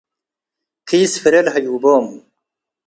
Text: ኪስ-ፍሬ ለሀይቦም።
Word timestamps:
ኪስ-ፍሬ 0.89 1.33
ለሀይቦም። 1.45 2.05